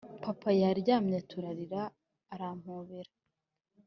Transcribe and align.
papa 0.23 0.49
yaryamye 0.61 1.17
turarira 1.29 1.81
arampobera 2.33 3.11